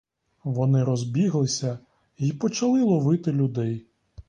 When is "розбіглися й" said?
0.83-2.31